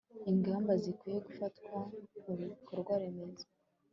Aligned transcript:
ingamba 0.31 0.71
zikwiye 0.83 1.17
gufatwa 1.27 1.73
mu 2.25 2.33
bikorwaremezo 2.39 3.45